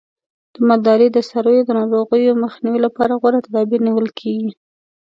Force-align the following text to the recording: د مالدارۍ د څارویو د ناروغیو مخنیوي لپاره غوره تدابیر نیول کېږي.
د 0.53 0.55
مالدارۍ 0.67 1.07
د 1.11 1.17
څارویو 1.29 1.67
د 1.67 1.69
ناروغیو 1.79 2.39
مخنیوي 2.43 2.79
لپاره 2.85 3.13
غوره 3.21 3.39
تدابیر 3.45 3.79
نیول 3.87 4.07
کېږي. 4.19 4.51